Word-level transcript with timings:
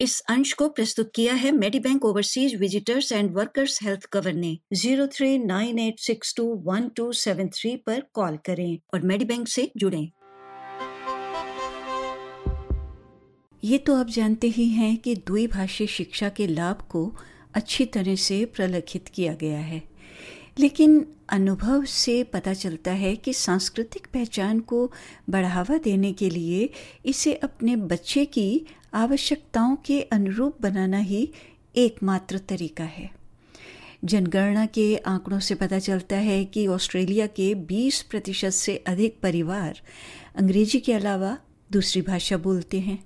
इस 0.00 0.20
अंश 0.20 0.52
को 0.52 0.68
प्रस्तुत 0.68 1.10
किया 1.14 1.34
है 1.34 1.50
Medibank 1.80 2.04
overseas 2.04 2.54
visitors 2.54 3.12
and 3.12 3.30
workers 3.36 3.78
health 3.82 4.04
cover 4.04 4.32
ने। 4.32 4.58
Zero 4.72 5.06
three 5.06 5.38
nine 5.38 5.78
eight 5.78 5.98
six 5.98 6.34
two 6.36 6.44
one 6.64 6.88
two 6.88 7.12
seven 7.12 7.48
three 7.48 7.76
पर 7.76 8.02
कॉल 8.12 8.36
करें 8.36 8.78
और 8.94 9.00
मेडी 9.00 9.24
बैंक 9.24 9.48
से 9.48 9.70
जुड़ें। 9.76 10.10
ये 13.64 13.78
तो 13.78 13.96
आप 13.96 14.06
जानते 14.06 14.46
ही 14.46 14.68
हैं 14.68 14.96
कि 14.96 15.14
द्विभाषी 15.16 15.86
शिक्षा 15.86 16.28
के 16.28 16.46
लाभ 16.46 16.86
को 16.90 17.16
अच्छी 17.54 17.84
तरह 17.86 18.16
से 18.16 18.44
प्रलेखित 18.44 19.08
किया 19.08 19.34
गया 19.34 19.58
है। 19.58 19.82
लेकिन 20.58 21.06
अनुभव 21.28 21.84
से 21.84 22.22
पता 22.24 22.54
चलता 22.54 22.90
है 22.90 23.16
कि 23.16 23.32
सांस्कृतिक 23.32 24.06
पहचान 24.14 24.60
को 24.60 24.92
बढ़ावा 25.30 25.76
देने 25.78 26.12
के 26.12 26.30
लिए 26.30 26.70
इसे 27.06 27.34
अपने 27.34 27.76
बच्चे 27.76 28.24
की 28.24 28.66
आवश्यकताओं 28.96 29.76
के 29.76 30.00
अनुरूप 30.02 30.56
बनाना 30.60 30.98
ही 30.98 31.32
एकमात्र 31.76 32.38
तरीका 32.38 32.84
है। 32.84 33.10
जनगणना 34.04 34.66
के 34.66 34.96
आंकड़ों 34.96 35.38
से 35.40 35.54
पता 35.54 35.78
चलता 35.78 36.16
है 36.16 36.44
कि 36.44 36.66
ऑस्ट्रेलिया 36.66 37.26
के 37.26 37.54
20 37.54 38.02
प्रतिशत 38.02 38.50
से 38.50 38.76
अधिक 38.76 39.18
परिवार 39.22 39.80
अंग्रेज़ी 40.36 40.80
के 40.80 40.92
अलावा 40.92 41.38
दूसरी 41.72 42.02
भाषा 42.02 42.36
बोलते 42.36 42.80
हैं। 42.80 43.04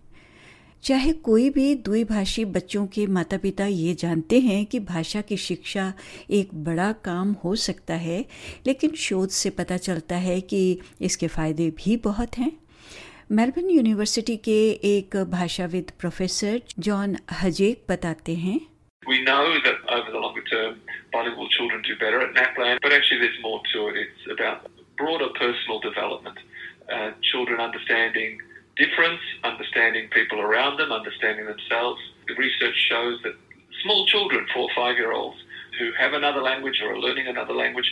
चाहे 0.83 1.13
कोई 1.13 1.51
भी 1.51 1.75
द्विभाषी 1.75 2.45
बच्चों 2.45 2.87
के 2.87 3.07
माता 3.07 3.37
पिता 3.37 3.67
ये 3.67 3.95
जानते 3.95 4.41
हैं 4.41 4.67
कि 4.67 4.81
भाषा 4.81 5.21
की 5.21 5.37
शिक्षा 5.37 5.93
एक 6.31 6.55
बड़ा 6.55 6.93
काम 6.93 7.33
हो 7.33 7.57
सकता 7.57 7.95
है, 7.95 8.27
लेकिन 8.67 8.91
शोध 8.91 9.29
से 9.29 9.51
पता 9.51 9.77
चलता 9.77 10.17
है 10.17 10.41
कि 10.41 10.79
इसके 11.01 11.27
फ़ायदे 11.27 11.71
भी 11.71 11.97
बहुत 11.97 12.39
हैं। 12.39 12.53
मेलबर्न 13.32 13.70
यूनिवर्सिटी 13.70 14.38
के 14.48 14.58
एक 14.90 15.16
भाषाविद 15.32 15.92
प्रोफेसर 16.00 16.62
जॉन 16.88 17.16
हजेक 17.42 17.86
बताते 17.90 18.36
हैं 18.46 18.60
We 19.08 19.18
know 19.24 19.60
that 19.66 19.82
over 19.96 20.12
the 20.12 20.20
longer 20.20 20.44
term, 20.52 20.78
bilingual 21.14 21.50
children 21.56 21.82
do 21.88 21.96
better 22.04 22.22
at 22.22 22.34
NAPLAN, 22.38 22.80
but 22.82 22.92
actually 22.92 23.20
there's 23.24 23.42
more 23.44 23.60
to 23.74 23.88
it. 23.90 23.98
It's 24.04 24.26
about 24.36 24.66
broader 24.98 25.28
personal 25.40 25.80
development. 25.80 26.40
Uh, 26.92 27.12
children 27.32 27.60
understanding 27.60 28.40
difference, 28.78 29.22
understanding 29.44 30.10
people 30.10 30.42
around 30.42 30.78
them, 30.78 30.92
understanding 30.92 31.46
themselves. 31.46 32.02
The 32.28 32.36
research 32.36 32.76
shows 32.90 33.20
that 33.24 33.36
small 33.84 34.06
children, 34.08 34.46
four 34.54 34.64
or 34.64 34.76
five 34.76 34.98
year 34.98 35.12
olds, 35.12 35.38
who 35.80 35.92
have 36.00 36.14
another 36.14 36.42
language 36.42 36.82
or 36.84 36.94
are 36.94 37.00
learning 37.00 37.28
another 37.28 37.54
language, 37.54 37.90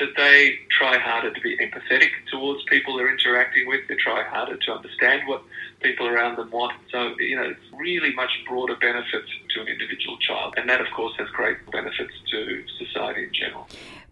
that 0.00 0.12
they 0.16 0.58
try 0.78 0.98
harder 0.98 1.32
to 1.32 1.40
be 1.40 1.56
empathetic 1.56 2.10
towards 2.30 2.62
people 2.64 2.96
they're 2.96 3.12
interacting 3.12 3.66
with. 3.66 3.80
They 3.88 3.96
try 3.96 4.22
harder 4.22 4.56
to 4.56 4.72
understand 4.72 5.22
what 5.26 5.42
people 5.82 6.06
around 6.06 6.36
them 6.36 6.50
want. 6.50 6.74
So, 6.92 7.14
you 7.18 7.36
know, 7.36 7.48
it's 7.52 7.68
really 7.72 8.12
much 8.14 8.30
broader 8.48 8.76
benefits 8.76 9.30
to 9.54 9.60
an 9.62 9.68
individual 9.68 10.18
child. 10.18 10.54
And 10.56 10.68
that, 10.68 10.80
of 10.80 10.88
course, 10.94 11.14
has 11.18 11.28
great 11.30 11.58
benefits 11.70 12.14
to 12.32 12.40
society 12.82 13.24
in 13.24 13.32
general. 13.32 13.66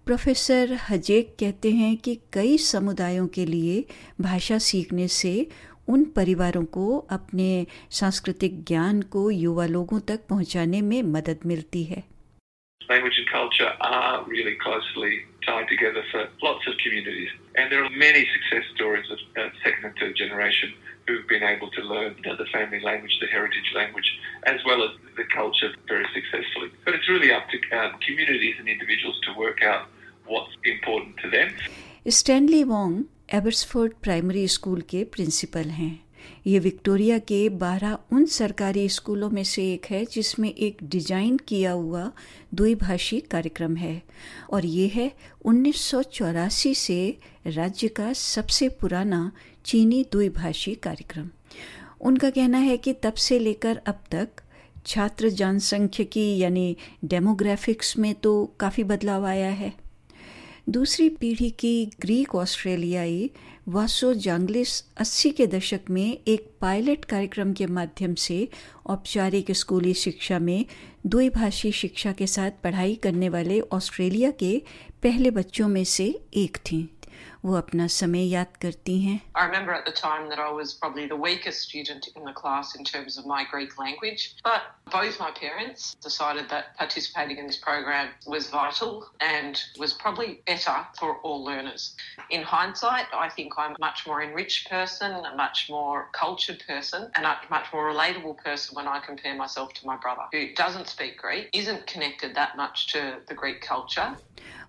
Professor 0.07 0.73
Hajek 0.89 1.37
कहते 1.41 1.71
हैं 1.73 1.97
कि 1.97 2.15
कई 2.33 2.57
समुदायों 2.59 3.27
के 3.35 3.45
लिए 3.47 3.85
भाषा 4.21 4.59
सीखने 4.59 5.07
से 5.09 5.33
उन 5.89 6.05
परिवारों 6.17 6.65
को 6.65 6.99
अपने 7.11 7.67
सांस्कृतिक 7.91 8.63
ज्ञान 8.65 9.01
को 9.15 9.31
युवा 9.31 9.67
लोगों 9.67 10.01
तक 10.01 10.27
पहुंचाने 10.29 10.81
में 10.83 11.03
मदद 11.03 11.47
मिलती 11.47 11.83
है 11.85 12.03
Language 12.89 13.17
and 13.17 13.29
culture 13.31 13.73
are 13.81 14.25
really 14.25 14.57
closely 14.57 15.21
tied 15.47 15.69
together 15.69 16.03
for 16.11 16.29
lots 16.43 16.67
of 16.67 16.75
communities. 16.85 17.31
And 17.57 17.73
there 17.73 17.83
are 17.83 17.91
many 17.91 18.27
success 18.35 18.65
stories 18.75 19.11
of 19.11 19.19
uh, 19.37 19.49
second 19.65 19.85
and 19.87 19.95
third 19.99 20.17
generation 20.17 20.75
who've 21.07 21.27
been 21.27 21.43
able 21.43 21.71
to 21.71 21.81
learn 21.83 22.15
you 22.19 22.31
know, 22.31 22.37
the 22.37 22.45
family 22.53 22.81
language, 22.81 23.17
the 23.21 23.27
heritage 23.27 23.73
language, 23.75 24.09
as 24.45 24.61
well 24.67 24.83
as 24.85 24.91
the 25.17 25.25
culture 25.35 25.71
very 25.89 26.07
successfully. 26.13 26.69
But 26.85 26.95
it's 26.95 27.09
really 27.09 27.33
up 27.33 27.45
to 27.49 27.79
um, 27.79 27.99
communities 28.07 28.57
and 28.59 28.69
individuals 28.69 29.19
to 29.27 29.39
work 29.39 29.63
out 29.63 29.89
what's 30.27 30.53
important 30.65 31.17
to 31.19 31.31
them. 31.31 31.49
Stanley 32.07 32.65
Wong 32.65 33.05
Abbotsford 33.33 33.93
primary 34.03 34.47
school 34.49 34.81
के 34.91 35.03
principal 35.13 35.69
हैं 35.77 35.93
ये 36.48 36.60
Victoria 36.60 37.18
के 37.20 37.48
बारह 37.60 37.98
उन 38.12 38.26
सरकारी 38.28 38.88
स्कूलों 38.90 39.30
में 39.30 39.44
से 39.44 39.64
एक 39.74 39.86
है 39.90 40.04
जिसमें 40.06 40.50
एक 40.50 40.78
डिज़ाइन 40.84 41.38
किया 41.48 41.72
हुआ 41.72 42.12
द्विभाषी 42.54 43.20
कार्यक्रम 43.32 43.76
है 43.76 44.02
और 44.50 44.66
ये 44.66 44.88
है 44.88 45.12
उन्नीस 45.46 45.82
सौ 45.82 46.02
चौरासी 46.04 46.74
से 46.76 47.00
राज्य 47.48 47.88
का 47.88 48.12
सबसे 48.14 48.70
पुराना 48.82 49.32
चीनी 49.66 50.04
द्विभाषी 50.12 50.76
कार्यक्रम। 50.84 51.30
उनका 52.02 52.30
कहना 52.30 52.58
है 52.58 52.78
कि 52.78 52.94
तब 52.94 53.14
से 53.14 53.40
लेकर 53.40 53.82
अब 53.88 54.04
तक 54.12 54.42
छात्र 54.86 55.30
जनसंख्यिकी 55.30 56.26
यानी 56.38 56.76
डेमोग्राफिक्स 57.06 57.98
में 57.98 58.14
तो 58.16 58.34
काफ़ी 58.60 58.84
बदलाव 58.84 59.26
आया 59.26 59.50
है। 59.52 59.74
दूसरी 60.70 61.08
पीढ़ी 61.10 61.50
की 61.60 61.74
ग्रीक 62.02 62.36
ऑस्ट्रेलियाई 62.36 63.30
वासो 63.74 64.14
जांगलिस 64.14 64.70
80 65.02 65.32
के 65.38 65.46
दशक 65.48 65.90
में 65.90 66.18
एक 66.28 66.50
पायलट 66.62 67.04
कार्यक्रम 67.06 67.52
के 67.54 67.66
माध्यम 67.66 68.14
से 68.16 68.38
औपचारिक 68.90 69.52
स्कूली 69.52 69.94
शिक्षा 69.94 70.40
में 70.40 70.66
द्विभाषी 71.08 71.72
शिक्षा 71.72 72.12
के 72.12 72.28
साथ 72.28 72.52
पढ़ाई 72.64 72.96
करने 72.96 73.30
वाले 73.30 73.60
ऑस्ट्रेलिया 73.72 74.32
के 74.40 74.62
पहले 75.04 75.32
बच्चों 75.32 75.68
में 75.68 75.84
से 75.84 76.08
एक 76.34 76.58
थीं। 76.72 76.84
वो 77.45 77.57
अपना 77.57 77.87
समय 77.87 78.25
याद 78.29 78.57
करती 78.63 79.01
हैं 79.01 79.21
I 79.37 79.45
remember 79.45 79.73
at 79.73 79.85
the 79.85 79.93
time 79.93 80.29
that 80.29 80.39
I 80.39 80.51
was 80.51 80.75
probably 80.75 81.07
the 81.07 81.17
weakest 81.17 81.63
student 81.63 82.09
in 82.17 82.25
the 82.25 82.33
class 82.33 82.75
in 82.75 82.85
terms 82.85 83.19
of 83.19 83.27
my 83.27 83.45
Greek 83.51 83.79
language, 83.79 84.37
but 84.45 84.63
both 84.93 85.19
my 85.21 85.31
parents 85.31 85.95
decided 86.03 86.49
that 86.49 86.77
participating 86.77 87.39
in 87.39 87.47
this 87.47 87.57
program 87.57 88.09
was 88.27 88.49
vital 88.51 89.09
and 89.21 89.63
was 89.79 89.93
probably 89.93 90.41
better 90.47 90.77
for 90.99 91.17
all 91.19 91.45
learners. 91.45 91.97
In 92.31 92.43
hindsight, 92.43 93.07
I 93.13 93.29
think 93.29 93.53
I'm 93.59 93.73
a 93.73 93.81
much 93.81 94.07
more 94.07 94.23
enriched 94.23 94.71
person, 94.71 95.13
a 95.13 95.35
much 95.37 95.67
more 95.69 96.09
cultured 96.13 96.63
person, 96.67 97.11
and 97.15 97.27
a 97.27 97.37
much 97.51 97.67
more 97.73 97.91
relatable 97.93 98.39
person 98.39 98.77
when 98.77 98.89
I 98.89 99.01
compare 99.01 99.35
myself 99.35 99.75
to 99.75 99.87
my 99.87 99.97
brother, 99.97 100.23
who 100.33 100.55
doesn't 100.55 100.89
speak 100.89 101.19
Greek, 101.19 101.51
isn't 101.53 101.87
connected 101.87 102.35
that 102.37 102.57
much 102.57 102.93
to 102.93 103.21
the 103.27 103.35
Greek 103.35 103.61
culture. 103.61 104.17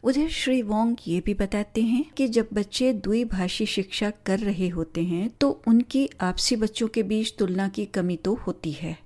उधर 0.05 0.29
Shri 0.29 0.63
Wong 0.63 0.97
ये 1.07 1.21
भी 1.21 1.35
बताते 1.35 1.83
हैं 1.83 2.05
कि 2.17 2.29
जब 2.29 2.49
बच्चे 2.53 2.93
द्विभाषी 2.93 3.67
शिक्षा 3.67 4.11
कर 4.27 4.39
रहे 4.39 4.69
होते 4.69 5.05
हैं 5.05 5.29
तो 5.41 5.51
उनकी 5.69 6.09
आपसी 6.21 6.57
बच्चों 6.57 6.89
के 6.89 7.03
बीच 7.03 7.35
तुलना 7.39 7.69
की 7.69 7.87
कमी 7.87 8.17
तो 8.17 8.35
होती 8.35 8.73
है 8.73 8.99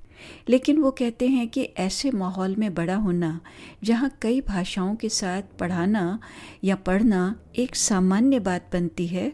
लेकिन 0.48 0.78
वो 0.80 0.90
कहते 0.90 1.26
हैं 1.28 1.48
कि 1.48 1.62
ऐसे 1.62 2.10
माहौल 2.10 2.54
में 2.56 2.74
बड़ा 2.74 2.94
होना, 2.96 3.40
जहाँ 3.84 4.10
कई 4.22 4.40
भाषाओं 4.40 4.94
के 4.96 5.08
साथ 5.08 5.42
पढ़ाना 5.60 6.18
या 6.64 6.76
पढ़ना 6.76 7.34
एक 7.56 7.76
सामान्य 7.76 8.38
बात 8.38 8.70
बनती 8.72 9.06
है, 9.06 9.32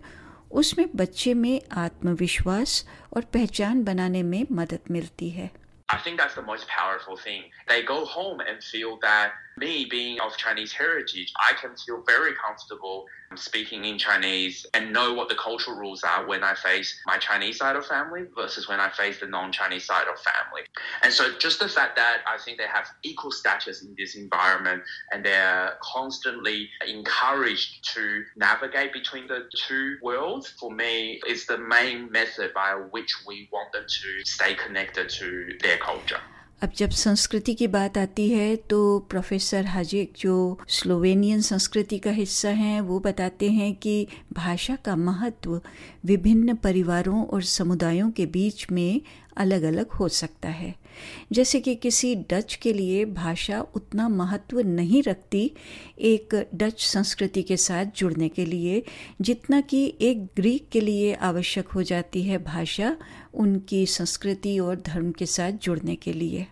उसमें 0.50 0.86
बच्चे 0.96 1.34
में 1.34 1.60
आत्मविश्वास 1.72 2.86
और 3.16 3.22
पहचान 3.24 3.84
बनाने 3.84 4.22
में 4.22 4.44
मदद 4.52 4.90
मिलती 4.90 5.30
है 5.30 5.50
I 5.88 5.98
think 5.98 6.18
that's 6.18 6.34
the 6.34 6.46
most 6.46 6.66
powerful 6.68 7.16
thing. 7.16 7.42
They 7.68 7.82
go 7.82 8.04
home 8.04 8.40
and 8.40 8.62
feel 8.62 8.98
that 9.02 9.30
me 9.60 9.86
being 9.88 10.18
of 10.20 10.36
Chinese 10.36 10.72
heritage, 10.72 11.32
I 11.38 11.52
can 11.60 11.76
feel 11.76 12.02
very 12.06 12.32
comfortable 12.34 13.04
speaking 13.36 13.84
in 13.84 13.96
Chinese 13.96 14.66
and 14.74 14.92
know 14.92 15.14
what 15.14 15.28
the 15.28 15.36
cultural 15.36 15.76
rules 15.76 16.02
are 16.02 16.26
when 16.26 16.42
I 16.42 16.54
face 16.54 17.00
my 17.06 17.18
Chinese 17.18 17.58
side 17.58 17.76
of 17.76 17.86
family 17.86 18.22
versus 18.34 18.68
when 18.68 18.80
I 18.80 18.90
face 18.90 19.20
the 19.20 19.26
non-Chinese 19.26 19.86
side 19.86 20.08
of 20.08 20.18
family. 20.18 20.62
And 21.04 21.12
so 21.12 21.38
just 21.38 21.60
the 21.60 21.68
fact 21.68 21.94
that 21.96 22.18
I 22.26 22.38
think 22.42 22.58
they 22.58 22.66
have 22.66 22.86
equal 23.04 23.30
status 23.30 23.82
in 23.82 23.94
this 23.96 24.16
environment 24.16 24.82
and 25.12 25.24
they're 25.24 25.74
constantly 25.82 26.68
encouraged 26.88 27.88
to 27.94 28.24
navigate 28.36 28.92
between 28.92 29.28
the 29.28 29.44
two 29.68 29.96
worlds, 30.02 30.52
for 30.58 30.72
me, 30.72 31.20
is 31.28 31.46
the 31.46 31.58
main 31.58 32.10
method 32.10 32.52
by 32.54 32.72
which 32.90 33.14
we 33.28 33.48
want 33.52 33.72
them 33.72 33.84
to 33.84 34.24
stay 34.24 34.54
connected 34.54 35.08
to 35.20 35.48
their 35.62 35.78
culture. 35.78 36.18
अब 36.62 36.72
जब 36.76 36.90
संस्कृति 36.90 37.54
की 37.54 37.66
बात 37.66 37.98
आती 37.98 38.28
है 38.28 38.56
तो 38.56 38.98
professor 38.98 39.66
Hazik 39.66 40.12
जो 40.18 40.58
Slovenian 40.68 41.40
संस्कृति 41.40 41.98
का 41.98 42.10
हिस्सा 42.10 42.48
हैं, 42.48 42.80
वो 42.80 42.98
बताते 43.00 43.50
हैं 43.50 43.74
कि 43.74 44.06
भाषा 44.32 44.76
का 44.76 44.96
महत्व 44.96 45.60
विभिन्न 46.04 46.54
परिवारों 46.54 47.24
और 47.24 47.42
समुदायों 47.42 48.10
के 48.10 48.26
बीच 48.26 48.66
में 48.72 49.00
अलग 49.36 49.62
अलग 49.62 49.90
हो 49.90 50.08
सकता 50.08 50.48
है। 50.48 50.74
जैसे 51.32 51.60
कि 51.60 51.74
किसी 51.74 52.14
डच 52.30 52.54
के 52.54 52.72
लिए 52.72 53.04
भाषा 53.04 53.60
उतना 53.74 54.08
महत्व 54.08 54.60
नहीं 54.60 55.02
रखती 55.02 55.50
एक 55.98 56.48
डच 56.54 56.84
संस्कृति 56.84 57.42
के 57.42 57.56
साथ 57.56 57.86
जुड़ने 57.96 58.28
के 58.28 58.46
लिए, 58.46 58.82
जितना 59.20 59.60
कि 59.60 59.94
एक 60.00 60.24
ग्रीक 60.24 60.68
के 60.68 60.80
लिए 60.80 61.14
आवश्यक 61.14 61.68
हो 61.68 61.82
जाती 61.82 62.22
है 62.22 62.44
भाषा 62.44 62.96
उनकी 63.34 63.84
संस्कृति 63.86 64.58
और 64.58 64.82
धर्म 64.86 65.12
के 65.12 65.26
साथ 65.26 65.52
जुड़ने 65.52 65.96
के 65.96 66.12
लिए। 66.12 66.46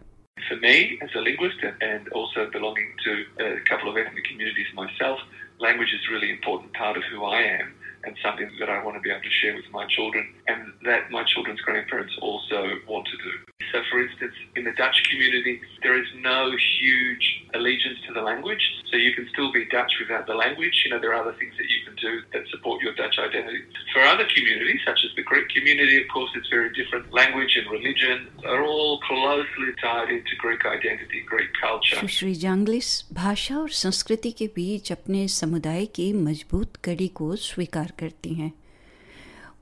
For 0.49 0.56
me, 0.56 0.99
as 1.02 1.11
a 1.14 1.20
linguist 1.20 1.58
and 1.81 2.08
also 2.11 2.49
belonging 2.50 2.93
to 3.05 3.25
a 3.40 3.61
couple 3.69 3.90
of 3.90 3.96
ethnic 3.96 4.25
communities 4.25 4.67
myself, 4.75 5.19
language 5.58 5.93
is 5.93 6.00
a 6.08 6.12
really 6.12 6.31
important 6.31 6.73
part 6.75 6.96
of 6.96 7.02
who 7.05 7.25
I 7.25 7.43
am. 7.43 7.75
and 8.05 8.17
something 8.23 8.50
that 8.61 8.70
I 8.70 8.82
want 8.82 8.96
to 8.96 9.00
be 9.00 9.11
able 9.11 9.23
to 9.23 9.31
share 9.31 9.55
with 9.55 9.69
my 9.73 9.87
children 9.87 10.32
and 10.46 10.73
that 10.85 11.11
my 11.11 11.25
children's 11.25 11.61
grandparents 11.61 12.14
also 12.23 12.79
want 12.87 13.06
to 13.06 13.17
do. 13.19 13.32
So, 13.73 13.82
for 13.90 14.00
instance, 14.00 14.35
in 14.56 14.64
the 14.64 14.73
Dutch 14.73 15.02
community, 15.11 15.61
there 15.82 16.00
is 16.00 16.08
no 16.23 16.50
huge 16.79 17.44
allegiance 17.55 17.99
to 18.06 18.14
the 18.14 18.23
language. 18.23 18.62
So, 18.91 18.96
you 18.96 19.14
can 19.14 19.29
still 19.32 19.52
be 19.52 19.67
Dutch 19.67 19.93
without 20.00 20.26
the 20.26 20.34
language. 20.34 20.82
You 20.84 20.93
know, 20.93 21.00
there 21.00 21.12
are 21.12 21.20
other 21.20 21.37
things 21.38 21.55
that 21.58 21.69
you 21.69 21.78
do 22.00 22.12
that 22.33 22.45
support 22.49 22.83
your 22.83 22.95
Dutch 22.95 23.19
identity. 23.19 23.62
For 23.93 24.03
other 24.03 24.27
communities, 24.35 24.81
such 24.85 25.00
as 25.05 25.11
the 25.17 25.23
Greek 25.23 25.49
community, 25.49 25.97
of 26.03 26.09
course, 26.09 26.31
it's 26.37 26.49
very 26.49 26.71
different. 26.79 27.12
Language 27.12 27.56
and 27.56 27.71
religion 27.71 28.29
are 28.47 28.62
all 28.65 28.99
closely 29.00 29.73
tied 29.83 30.11
into 30.11 30.37
Greek 30.45 30.65
identity, 30.67 31.21
Greek 31.33 31.53
culture. 31.61 32.00
सुश्री 32.00 32.35
जांग्लिस 32.45 32.89
भाषा 33.15 33.59
और 33.59 33.71
संस्कृति 33.83 34.31
के 34.39 34.47
बीच 34.56 34.93
अपने 34.93 35.27
समुदाय 35.41 35.87
की 35.95 36.12
मज़बूत 36.12 36.77
कड़ी 36.85 37.09
को 37.21 37.35
स्वीकार 37.37 37.93
करती 37.99 38.35
हैं 38.35 38.53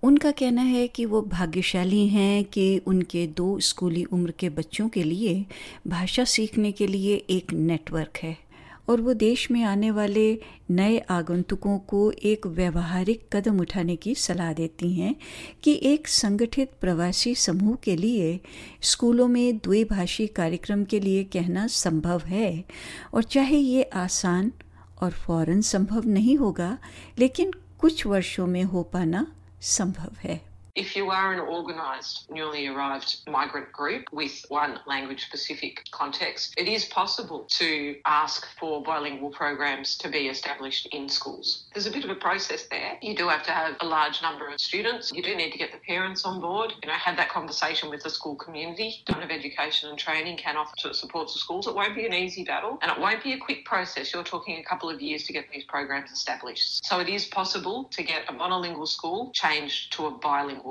उनका 0.04 0.30
कहना 0.38 0.62
है 0.62 0.86
कि 0.88 1.04
वो 1.04 1.20
भाग्यशाली 1.22 2.06
हैं 2.08 2.44
कि 2.54 2.66
उनके 2.86 3.26
दो 3.36 3.58
स्कूली 3.68 4.04
उम्र 4.12 4.30
के 4.38 4.48
बच्चों 4.58 4.88
के 4.88 5.02
लिए 5.02 5.44
भाषा 5.86 6.24
सीखने 6.32 6.72
के 6.72 6.86
लिए 6.86 7.14
एक 7.30 7.52
नेटवर्क 7.52 8.18
है 8.22 8.36
और 8.88 9.00
वो 9.00 9.14
देश 9.14 9.50
में 9.50 9.62
आने 9.62 9.90
वाले 9.90 10.40
नए 10.70 10.98
आगंतुकों 10.98 11.78
को 11.78 12.10
एक 12.10 12.46
व्यवहारिक 12.46 13.28
कदम 13.32 13.60
उठाने 13.60 13.96
की 13.96 14.14
सलाह 14.14 14.52
देती 14.52 14.92
हैं 14.92 15.16
कि 15.62 15.80
एक 15.82 16.08
संगठित 16.08 16.70
प्रवासी 16.80 17.34
समूह 17.34 17.76
के 17.76 17.96
लिए 17.96 18.40
स्कूलों 18.82 19.28
में 19.28 19.56
द्विभाषी 19.56 20.26
कार्यक्रम 20.26 20.84
के 20.84 21.00
लिए 21.00 21.24
कहना 21.24 21.66
संभव 21.66 22.22
है। 22.26 22.64
और 23.14 23.22
चाहे 23.22 23.56
ये 23.56 23.82
आसान 23.82 24.52
और 25.02 25.10
फ़ौरन 25.10 25.60
संभव 25.60 26.06
नहीं 26.06 26.36
होगा, 26.36 26.78
लेकिन 27.18 27.50
कुछ 27.78 28.06
वर्षों 28.06 28.46
में 28.46 28.64
हो 28.64 28.82
पाना 28.82 29.26
संभव 29.60 30.16
है। 30.24 30.55
If 30.76 30.94
you 30.94 31.10
are 31.10 31.32
an 31.32 31.40
organised, 31.40 32.30
newly 32.30 32.66
arrived 32.66 33.20
migrant 33.26 33.72
group 33.72 34.12
with 34.12 34.44
one 34.50 34.78
language 34.86 35.24
specific 35.24 35.82
context, 35.90 36.52
it 36.58 36.68
is 36.68 36.84
possible 36.84 37.46
to 37.52 37.96
ask 38.04 38.46
for 38.60 38.82
bilingual 38.82 39.30
programs 39.30 39.96
to 39.96 40.10
be 40.10 40.28
established 40.28 40.86
in 40.92 41.08
schools. 41.08 41.64
There's 41.72 41.86
a 41.86 41.90
bit 41.90 42.04
of 42.04 42.10
a 42.10 42.14
process 42.14 42.66
there. 42.70 42.98
You 43.00 43.16
do 43.16 43.26
have 43.26 43.42
to 43.44 43.52
have 43.52 43.76
a 43.80 43.86
large 43.86 44.20
number 44.20 44.48
of 44.48 44.60
students. 44.60 45.10
You 45.14 45.22
do 45.22 45.34
need 45.34 45.50
to 45.52 45.56
get 45.56 45.72
the 45.72 45.78
parents 45.78 46.26
on 46.26 46.42
board, 46.42 46.74
you 46.82 46.88
know, 46.88 46.94
have 46.94 47.16
that 47.16 47.30
conversation 47.30 47.88
with 47.88 48.02
the 48.02 48.10
school 48.10 48.36
community. 48.36 49.02
Department 49.06 49.32
of 49.32 49.38
Education 49.38 49.88
and 49.88 49.98
Training 49.98 50.36
can 50.36 50.58
offer 50.58 50.76
to 50.80 50.92
support 50.92 51.28
the 51.28 51.38
schools. 51.38 51.66
It 51.66 51.74
won't 51.74 51.94
be 51.94 52.04
an 52.04 52.12
easy 52.12 52.44
battle 52.44 52.78
and 52.82 52.92
it 52.92 53.00
won't 53.00 53.24
be 53.24 53.32
a 53.32 53.38
quick 53.38 53.64
process. 53.64 54.12
You're 54.12 54.24
talking 54.24 54.58
a 54.58 54.62
couple 54.62 54.90
of 54.90 55.00
years 55.00 55.22
to 55.22 55.32
get 55.32 55.46
these 55.50 55.64
programs 55.64 56.10
established. 56.10 56.84
So 56.84 57.00
it 57.00 57.08
is 57.08 57.24
possible 57.24 57.84
to 57.92 58.02
get 58.02 58.28
a 58.28 58.34
monolingual 58.34 58.86
school 58.86 59.30
changed 59.32 59.94
to 59.94 60.04
a 60.08 60.10
bilingual. 60.10 60.65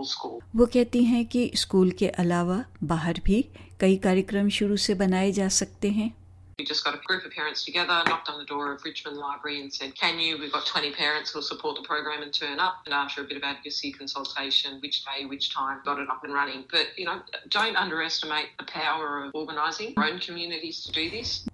वो 0.56 0.66
कहती 0.74 1.04
हैं 1.04 1.26
कि 1.26 1.52
school 1.56 1.92
के 2.00 2.08
अलावा 2.24 2.64
बाहर 2.84 3.22
भी 3.26 3.42
कई 3.80 3.98
कार्यक्रम 4.04 4.50
शुरू 4.60 4.78
से 4.88 4.94
बनाए 5.06 5.32
जा 5.32 5.48
सकते 5.62 5.90
हैं 5.98 6.14
We 6.58 6.66
just 6.68 6.86
got 6.86 6.96
a 6.96 7.00
group 7.06 7.26
of 7.26 7.32
parents 7.32 7.66
together, 7.66 7.96
knocked 8.08 8.30
on 8.30 8.38
the 8.40 8.46
door 8.46 8.72
of 8.74 8.84
Richmond 8.86 9.18
Library 9.18 9.60
and 9.62 9.74
said, 9.74 9.94
Can 9.94 10.20
you? 10.20 10.38
We've 10.38 10.54
got 10.54 10.66
20 10.66 10.92
parents 10.94 11.32
who'll 11.32 11.42
support 11.42 11.76
the 11.76 11.84
program 11.88 12.24
and 12.24 12.34
turn 12.34 12.62
up. 12.62 12.76
And 12.86 12.94
after 12.94 13.24
a 13.24 13.26
bit 13.26 13.36
of 13.36 13.44
advocacy 13.44 13.92
consultation, 13.92 14.80
which 14.82 15.04
day, 15.04 15.26
which 15.26 15.54
time, 15.54 15.82
got 15.84 16.00
it 16.00 16.10
up 16.10 16.24
and 16.24 16.34
running. 16.34 16.64
But, 16.72 16.88
you 16.98 17.06
know, 17.06 17.20
don't 17.50 17.76
underestimate 17.76 18.56
the 18.58 18.64
power 18.64 19.26
of 19.26 19.36
organising 19.36 19.96
your 19.98 20.06
own 20.06 20.20
communities 20.20 20.80
to 20.86 20.94
do 20.94 21.10
this. 21.10 21.46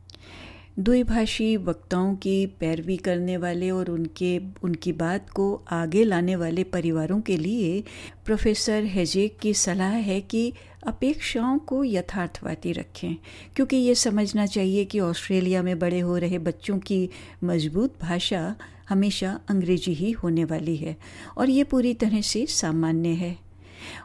द्विभाषी 0.79 1.55
वक्ताओं 1.57 2.15
की 2.15 2.45
पैरवी 2.59 2.95
करने 2.97 3.35
वाले 3.37 3.69
और 3.69 3.89
उनके, 3.91 4.37
उनकी 4.63 4.91
बात 4.93 5.29
को 5.29 5.53
आगे 5.71 6.03
लाने 6.03 6.35
वाले 6.35 6.63
परिवारों 6.63 7.19
के 7.21 7.37
लिए 7.37 7.83
प्रोफेसर 8.25 8.83
हेजेक 8.83 9.37
की 9.39 9.53
सलाह 9.53 9.95
है 10.05 10.19
कि 10.21 10.53
अपेक्षाओं 10.87 11.57
को 11.59 11.83
यथार्थवादी 11.83 12.71
रखें, 12.71 13.15
क्योंकि 13.55 13.77
ये 13.77 13.95
समझना 13.95 14.45
चाहिए 14.45 14.85
कि 14.85 14.99
ऑस्ट्रेलिया 14.99 15.63
में 15.63 15.77
बड़े 15.79 15.99
हो 15.99 16.17
रहे 16.17 16.39
बच्चों 16.39 16.79
की 16.79 17.09
मज़बूत 17.43 18.01
भाषा 18.01 18.55
हमेशा 18.89 19.39
अंग्रेज़ी 19.49 19.93
ही 19.93 20.11
होने 20.13 20.43
वाली 20.45 20.75
है 20.75 20.97
और 21.37 21.49
ये 21.49 21.63
पूरी 21.63 21.93
तरह 21.93 22.21
से 22.21 22.45
सामान्य 22.45 23.09
है। 23.09 23.37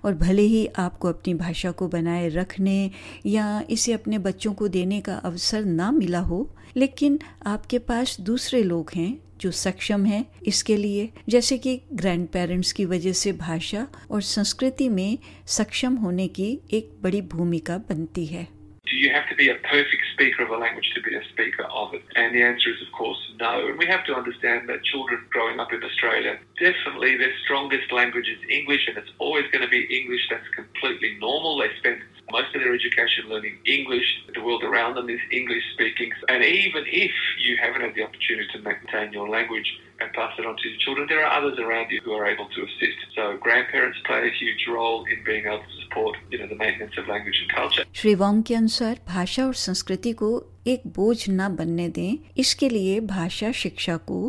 और 0.05 0.15
भले 0.15 0.43
ही 0.43 0.67
आपको 0.67 1.09
अपनी 1.09 1.35
भाषा 1.35 1.71
को 1.71 1.89
बनाए 1.89 2.29
रखने 2.29 2.91
या 3.27 3.63
इसे 3.71 3.93
अपने 3.93 4.19
बच्चों 4.19 4.55
को 4.55 4.69
देने 4.69 5.01
का 5.01 5.17
अवसर 5.17 5.65
ना 5.65 5.91
मिला 5.91 6.21
हो, 6.21 6.55
लेकिन 6.77 7.19
आपके 7.47 7.79
पास 7.79 8.21
दूसरे 8.21 8.63
लोग 8.63 8.91
हैं 8.95 9.19
जो 9.41 9.51
सक्षम 9.51 10.05
हैं 10.05 10.25
इसके 10.47 10.77
लिए। 10.77 11.09
जैसे 11.29 11.59
कि 11.59 11.81
ग्रैंड 11.93 12.29
पेरेंट्स 12.29 12.73
की 12.73 12.85
वजह 12.85 13.13
से 13.13 13.33
भाषा 13.33 13.87
और 14.11 14.23
संस्कृति 14.23 14.89
में 14.89 15.19
सक्षम 15.47 15.95
होने 15.95 16.29
की 16.29 16.61
एक 16.71 16.93
बड़ी 17.03 17.23
भूमिका 17.23 17.79
बनती 17.79 18.27
है। 18.27 18.49
You 18.95 19.11
have 19.11 19.29
to 19.29 19.35
be 19.35 19.49
a 19.49 19.57
perfect 19.57 20.03
speaker 20.13 20.45
of 20.45 20.51
a 20.51 20.57
language 20.57 20.93
to 20.95 21.03
be 21.03 21.17
a 21.17 21.25
speaker 21.33 21.65
of 21.65 21.95
it? 21.95 22.03
And 22.15 22.35
the 22.35 22.43
answer 22.43 22.71
is, 22.71 22.81
of 22.87 22.93
course, 22.93 23.19
no. 23.41 23.67
And 23.67 23.79
we 23.79 23.87
have 23.87 24.05
to 24.07 24.15
understand 24.15 24.69
that 24.69 24.85
children 24.85 25.25
growing 25.31 25.59
up 25.59 25.73
in 25.73 25.83
Australia, 25.83 26.39
definitely 26.61 27.17
their 27.17 27.33
strongest 27.45 27.91
language 27.91 28.29
is 28.29 28.39
English, 28.49 28.87
and 28.87 28.97
it's 28.97 29.11
always 29.19 29.51
going 29.51 29.63
to 29.63 29.69
be 29.69 29.83
English. 29.91 30.29
That's 30.31 30.47
completely 30.55 31.17
normal. 31.19 31.59
They 31.59 31.71
spend 31.79 32.03
most 32.32 32.56
of 32.56 32.62
their 32.62 32.74
education 32.74 33.30
learning 33.30 33.58
English. 33.66 34.08
The 34.34 34.42
world 34.42 34.64
around 34.64 34.96
them 34.96 35.10
is 35.10 35.20
English 35.32 35.64
speaking. 35.74 36.12
And 36.30 36.44
even 36.44 36.84
if 36.88 37.12
you 37.46 37.58
haven't 37.58 37.82
had 37.82 37.94
the 37.96 38.04
opportunity 38.04 38.48
to 38.54 38.60
maintain 38.60 39.12
your 39.12 39.28
language 39.30 39.70
and 40.00 40.12
pass 40.14 40.34
it 40.40 40.46
on 40.46 40.56
to 40.58 40.70
your 40.70 40.80
children, 40.80 41.08
there 41.10 41.26
are 41.26 41.34
others 41.40 41.60
around 41.60 41.92
you 41.92 42.00
who 42.06 42.14
are 42.14 42.26
able 42.26 42.48
to 42.56 42.62
assist. 42.68 43.00
So 43.16 43.38
grandparents 43.38 44.00
play 44.06 44.22
a 44.28 44.34
huge 44.42 44.64
role 44.68 45.04
in 45.06 45.24
being 45.26 45.46
able 45.46 45.60
to 45.60 45.76
support, 45.84 46.16
you 46.32 46.40
know, 46.40 46.48
the 46.48 46.56
maintenance 46.56 46.96
of 46.98 47.08
language 47.08 47.38
and 47.44 47.52
culture. 47.60 47.86
Shri 47.94 48.16
Wong 48.16 48.44
के 48.44 48.56
अनुसार 48.56 49.00
भाषा 49.08 49.46
और 49.46 49.54
संस्कृति 49.66 50.14
को 50.24 50.32
एक 50.68 50.82
बोझ 50.96 51.18
न 51.30 51.56
बनने 51.56 51.90
दें 51.90 52.18
इसके 52.38 52.70
लिए 52.70 53.00
भाषा 53.12 53.52
शिक्षा 53.66 53.98
को 54.10 54.20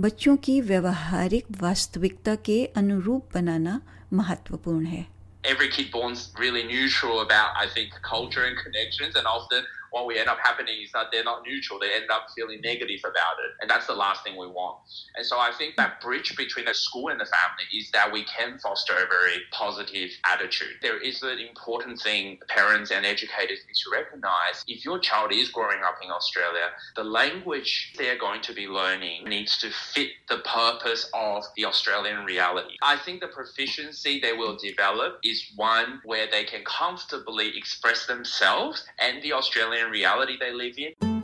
बच्चों 0.00 0.36
की 0.46 0.60
व्यवहारिक 0.72 1.44
वास्तविकता 1.62 2.34
के 2.48 2.64
अनुरूप 2.82 3.28
बनाना 3.34 3.80
महत्वपूर्ण 4.12 4.86
है 4.86 5.13
every 5.45 5.69
kid 5.69 5.91
born's 5.91 6.31
really 6.37 6.63
neutral 6.63 7.21
about, 7.21 7.51
I 7.57 7.67
think, 7.67 7.91
culture 8.01 8.45
and 8.45 8.57
connections. 8.57 9.15
And 9.15 9.27
often 9.27 9.63
what 9.95 10.07
we 10.07 10.19
end 10.19 10.27
up 10.27 10.37
happening 10.43 10.75
is 10.83 10.91
that 10.91 11.05
they're 11.09 11.23
not 11.23 11.43
neutral. 11.47 11.79
They 11.79 11.93
end 11.93 12.11
up 12.11 12.27
feeling 12.35 12.59
negative 12.59 12.99
about 13.05 13.39
it. 13.39 13.51
And 13.61 13.69
that's 13.69 13.87
the 13.87 13.93
last 13.93 14.25
thing 14.25 14.37
we 14.37 14.45
want. 14.45 14.79
And 15.15 15.25
so 15.25 15.39
I 15.39 15.53
think 15.57 15.77
that 15.77 16.01
bridge 16.01 16.35
between 16.35 16.65
the 16.65 16.73
school 16.73 17.07
and 17.07 17.17
the 17.17 17.23
family 17.23 17.63
is 17.73 17.89
that 17.91 18.11
we 18.11 18.25
can 18.25 18.59
foster 18.59 18.91
a 18.91 19.07
very 19.07 19.39
positive 19.53 20.11
attitude. 20.25 20.75
There 20.81 20.97
is 20.97 21.23
an 21.23 21.39
important 21.39 22.01
thing 22.01 22.39
parents 22.49 22.91
and 22.91 23.05
educators 23.05 23.59
need 23.65 23.75
to 23.85 23.89
recognize. 23.89 24.65
If 24.67 24.83
your 24.83 24.99
child 24.99 25.31
is 25.31 25.47
growing 25.47 25.79
up 25.85 25.95
in 26.03 26.11
Australia, 26.11 26.71
the 26.97 27.05
language 27.05 27.93
they're 27.97 28.19
going 28.19 28.41
to 28.41 28.53
be 28.53 28.67
learning 28.67 29.23
needs 29.23 29.57
to 29.59 29.69
fit 29.93 30.09
the 30.27 30.39
purpose 30.39 31.09
of 31.13 31.45
the 31.55 31.63
Australian 31.63 32.25
reality. 32.25 32.75
I 32.83 32.97
think 32.97 33.21
the 33.21 33.27
proficiency 33.27 34.19
they 34.19 34.33
will 34.33 34.57
develop 34.57 35.19
is 35.23 35.53
one 35.55 36.01
where 36.03 36.27
they 36.29 36.43
can 36.43 36.65
comfortably 36.65 37.57
express 37.57 38.07
themselves 38.07 38.85
and 38.99 39.23
the 39.23 39.31
Australian 39.31 39.84
reality 39.91 40.37
they 40.37 40.51
live 40.53 40.77
in. 40.79 41.15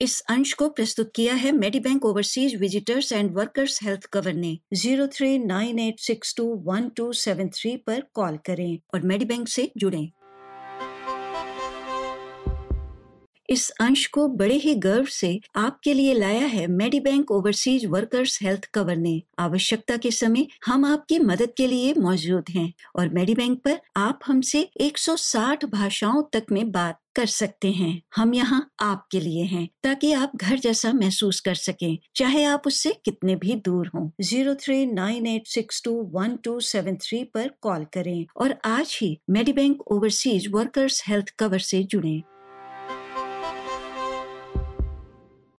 इस 0.00 0.20
अंश 0.30 0.52
को 0.52 0.68
प्रस्तुत 0.68 1.10
किया 1.14 1.34
है 1.34 1.50
Medibank 1.80 2.04
overseas 2.04 2.54
visitors 2.56 3.12
and 3.12 3.30
workers 3.36 3.78
health 3.82 4.04
cover 4.12 4.32
ने 4.34 4.56
zero 4.74 5.06
three 5.06 5.38
nine 5.38 5.78
eight 5.78 6.00
six 6.00 6.34
two 6.36 6.46
one 6.66 6.88
two 6.88 7.12
seven 7.16 7.48
three 7.48 7.76
पर 7.86 8.02
call 8.14 8.36
करें 8.46 8.78
और 8.94 9.02
मेडी 9.02 9.24
बैंक 9.24 9.48
से 9.48 9.70
जुड़ें 9.76 10.08
इस 13.48 13.70
अंश 13.80 14.06
को 14.06 14.26
बड़े 14.28 14.54
ही 14.54 14.74
गर्व 14.74 15.04
से 15.04 15.40
आपके 15.56 15.92
लिए 15.94 16.12
लाया 16.14 16.46
है 16.46 16.66
Medibank 17.00 17.30
overseas 17.30 17.86
workers 17.86 18.38
health 18.42 18.64
cover 18.74 18.96
ने 18.96 19.20
आवश्यकता 19.38 19.96
के 19.96 20.10
समय 20.10 20.46
हम 20.66 20.84
आपकी 20.84 21.18
मदद 21.18 21.52
के 21.56 21.66
लिए 21.66 21.94
मौजूद 21.98 22.50
हैं 22.50 22.72
और 22.96 23.08
मेडी 23.08 23.34
बैंक 23.34 23.60
पर 23.62 23.80
आप 23.96 24.20
हमसे 24.26 24.68
160 24.80 25.64
भाषाओं 25.64 26.22
तक 26.32 26.52
में 26.52 26.70
बात 26.72 26.98
कर 27.20 27.26
सकते 27.28 27.72
हैं। 27.72 27.90
हम 28.16 28.34
यहाँ 28.34 28.60
आपके 28.82 29.20
लिए 29.20 29.44
हैं, 29.44 29.68
ताकि 29.82 30.12
आप 30.12 30.32
घर 30.36 30.58
जैसा 30.58 30.92
महसूस 30.92 31.40
कर 31.40 31.54
सकें, 31.56 31.98
चाहे 32.16 32.44
आप 32.44 32.66
उससे 32.66 32.92
कितने 33.04 33.36
भी 33.36 33.54
दूर 33.64 33.90
हों। 33.94 34.08
Zero 34.22 34.54
three 34.54 34.84
nine 34.86 35.26
eight 35.26 35.46
six 35.46 35.82
two 35.84 35.92
one 36.12 36.36
two 36.44 36.58
seven 36.60 36.96
three 37.02 37.22
पर 37.34 37.50
कॉल 37.60 37.84
करें 37.94 38.26
और 38.36 38.54
आज 38.64 38.98
ही 39.02 39.16
Medibank 39.30 39.80
overseas 39.92 40.48
workers 40.50 41.02
health 41.08 41.34
cover 41.38 41.58
से 41.60 41.82
जुड़ें। 41.84 42.22